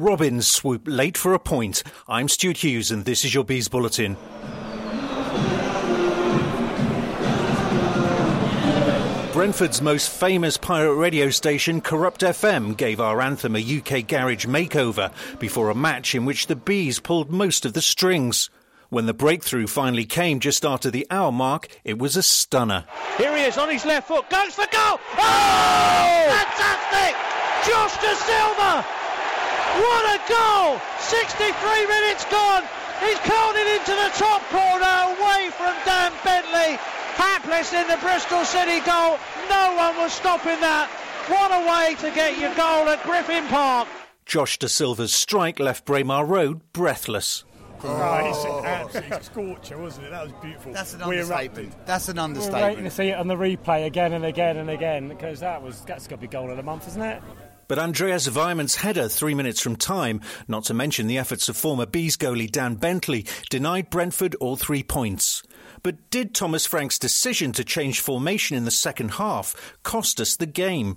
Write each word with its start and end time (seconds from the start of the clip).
Robins 0.00 0.50
swoop 0.50 0.84
late 0.86 1.18
for 1.18 1.34
a 1.34 1.38
point. 1.38 1.82
I'm 2.08 2.26
Stuart 2.26 2.64
Hughes, 2.64 2.90
and 2.90 3.04
this 3.04 3.22
is 3.22 3.34
your 3.34 3.44
Bees 3.44 3.68
Bulletin. 3.68 4.16
Brentford's 9.34 9.82
most 9.82 10.08
famous 10.08 10.56
pirate 10.56 10.94
radio 10.94 11.28
station, 11.28 11.82
Corrupt 11.82 12.22
FM, 12.22 12.78
gave 12.78 12.98
our 12.98 13.20
anthem 13.20 13.54
a 13.54 13.58
UK 13.58 14.06
garage 14.06 14.46
makeover 14.46 15.12
before 15.38 15.68
a 15.68 15.74
match 15.74 16.14
in 16.14 16.24
which 16.24 16.46
the 16.46 16.56
Bees 16.56 16.98
pulled 16.98 17.30
most 17.30 17.66
of 17.66 17.74
the 17.74 17.82
strings. 17.82 18.48
When 18.88 19.04
the 19.04 19.12
breakthrough 19.12 19.66
finally 19.66 20.06
came 20.06 20.40
just 20.40 20.64
after 20.64 20.90
the 20.90 21.06
hour 21.10 21.30
mark, 21.30 21.68
it 21.84 21.98
was 21.98 22.16
a 22.16 22.22
stunner. 22.22 22.86
Here 23.18 23.36
he 23.36 23.44
is 23.44 23.58
on 23.58 23.68
his 23.68 23.84
left 23.84 24.08
foot, 24.08 24.30
goes 24.30 24.54
for 24.54 24.66
goal! 24.72 24.98
Oh! 25.18 26.26
Fantastic! 26.30 27.16
Josh 27.70 27.92
Dasilva! 27.98 28.99
What 29.80 30.04
a 30.12 30.18
goal! 30.28 30.80
63 31.00 31.86
minutes 31.88 32.24
gone. 32.28 32.64
He's 33.00 33.18
curled 33.24 33.56
it 33.56 33.68
into 33.80 33.96
the 33.96 34.10
top 34.20 34.44
corner 34.52 35.16
away 35.16 35.48
from 35.56 35.72
Dan 35.88 36.12
Bentley. 36.22 36.76
Hapless 37.16 37.72
in 37.72 37.88
the 37.88 37.96
Bristol 37.96 38.44
City 38.44 38.80
goal. 38.84 39.16
No 39.48 39.74
one 39.76 39.96
was 39.96 40.12
stopping 40.12 40.60
that. 40.60 40.88
What 41.28 41.50
a 41.50 41.60
way 41.64 41.94
to 41.96 42.14
get 42.14 42.38
your 42.38 42.54
goal 42.54 42.88
at 42.88 43.02
Griffin 43.04 43.46
Park. 43.48 43.88
Josh 44.26 44.58
Dasilva's 44.58 45.14
strike 45.14 45.58
left 45.58 45.84
Braemar 45.84 46.24
Road 46.24 46.60
breathless. 46.72 47.44
Oh, 47.82 48.28
it's 48.28 48.44
an 48.44 49.04
absolute 49.04 49.24
scorcher, 49.24 49.78
wasn't 49.78 50.06
it? 50.06 50.10
That 50.10 50.24
was 50.24 50.32
beautiful. 50.42 50.72
That's 50.72 50.92
an 50.92 51.00
We're 51.00 51.22
understatement. 51.22 51.86
That's 51.86 52.08
an 52.08 52.18
understatement. 52.18 52.62
We're 52.62 52.68
waiting 52.68 52.84
to 52.84 52.90
see 52.90 53.08
it 53.08 53.14
on 53.18 53.28
the 53.28 53.36
replay 53.36 53.86
again 53.86 54.12
and 54.12 54.24
again 54.24 54.58
and 54.58 54.68
again 54.68 55.08
because 55.08 55.40
that 55.40 55.62
was 55.62 55.80
that's 55.82 56.06
got 56.06 56.16
to 56.16 56.20
be 56.20 56.28
goal 56.28 56.50
of 56.50 56.58
the 56.58 56.62
month, 56.62 56.86
isn't 56.88 57.02
it? 57.02 57.22
But 57.70 57.78
Andreas 57.78 58.28
Weimann's 58.28 58.74
header 58.74 59.08
three 59.08 59.32
minutes 59.32 59.60
from 59.60 59.76
time, 59.76 60.22
not 60.48 60.64
to 60.64 60.74
mention 60.74 61.06
the 61.06 61.18
efforts 61.18 61.48
of 61.48 61.56
former 61.56 61.86
Bees 61.86 62.16
goalie 62.16 62.50
Dan 62.50 62.74
Bentley, 62.74 63.26
denied 63.48 63.90
Brentford 63.90 64.34
all 64.40 64.56
three 64.56 64.82
points. 64.82 65.44
But 65.84 66.10
did 66.10 66.34
Thomas 66.34 66.66
Frank's 66.66 66.98
decision 66.98 67.52
to 67.52 67.62
change 67.62 68.00
formation 68.00 68.56
in 68.56 68.64
the 68.64 68.72
second 68.72 69.12
half 69.12 69.78
cost 69.84 70.20
us 70.20 70.34
the 70.34 70.46
game? 70.46 70.96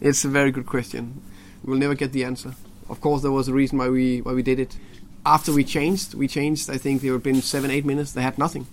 It's 0.00 0.24
a 0.24 0.28
very 0.28 0.50
good 0.50 0.66
question. 0.66 1.22
We'll 1.62 1.78
never 1.78 1.94
get 1.94 2.10
the 2.10 2.24
answer. 2.24 2.52
Of 2.88 3.00
course, 3.00 3.22
there 3.22 3.30
was 3.30 3.46
a 3.46 3.54
reason 3.54 3.78
why 3.78 3.88
we 3.88 4.22
why 4.22 4.32
we 4.32 4.42
did 4.42 4.58
it. 4.58 4.76
After 5.24 5.52
we 5.52 5.62
changed, 5.62 6.14
we 6.14 6.26
changed. 6.26 6.68
I 6.68 6.78
think 6.78 7.02
there 7.02 7.12
have 7.12 7.22
been 7.22 7.42
seven, 7.42 7.70
eight 7.70 7.84
minutes. 7.84 8.10
They 8.10 8.22
had 8.22 8.38
nothing. 8.38 8.66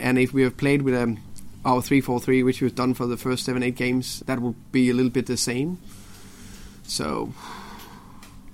And 0.00 0.18
if 0.18 0.32
we 0.32 0.42
have 0.42 0.56
played 0.56 0.82
with 0.82 0.96
um, 0.96 1.22
our 1.64 1.80
three-four-three, 1.80 2.42
which 2.42 2.60
we've 2.60 2.74
done 2.74 2.94
for 2.94 3.06
the 3.06 3.16
first 3.16 3.44
seven, 3.44 3.62
eight 3.62 3.76
games, 3.76 4.24
that 4.26 4.40
would 4.40 4.72
be 4.72 4.90
a 4.90 4.92
little 4.92 5.12
bit 5.12 5.26
the 5.26 5.36
same. 5.36 5.78
So 6.84 7.32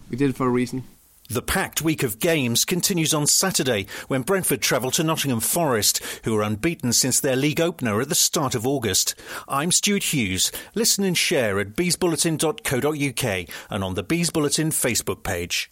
we 0.09 0.17
did 0.17 0.31
it 0.31 0.37
for 0.37 0.47
a 0.47 0.51
reason. 0.51 0.85
The 1.29 1.43
packed 1.43 1.81
week 1.81 2.03
of 2.03 2.19
games 2.19 2.65
continues 2.65 3.15
on 3.15 3.29
Saturday 3.29 3.87
when 4.09 4.23
Brentford 4.23 4.61
travel 4.61 4.91
to 4.91 5.05
Nottingham 5.05 5.39
Forest, 5.39 6.01
who 6.25 6.37
are 6.37 6.43
unbeaten 6.43 6.93
since 6.93 7.21
their 7.21 7.37
league 7.37 7.61
opener 7.61 8.01
at 8.01 8.09
the 8.09 8.17
start 8.17 8.57
of 8.57 8.67
August. 8.67 9.15
I'm 9.47 9.71
Stuart 9.71 10.13
Hughes. 10.13 10.51
Listen 10.75 11.05
and 11.05 11.17
share 11.17 11.61
at 11.61 11.77
beesbulletin.co.uk 11.77 13.49
and 13.71 13.85
on 13.85 13.95
the 13.95 14.03
Bees 14.03 14.31
Bulletin 14.31 14.71
Facebook 14.71 15.23
page. 15.23 15.71